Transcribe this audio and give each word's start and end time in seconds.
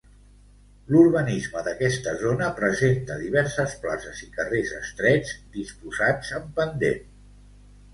L'urbanisme 0.93 1.63
d'aquesta 1.67 2.15
zona 2.23 2.49
presenta 2.61 3.19
diverses 3.21 3.77
places 3.87 4.25
i 4.29 4.33
carrers 4.41 4.75
estrets, 4.83 5.39
disposats 5.61 6.39
en 6.43 6.55
pendent. 6.61 7.11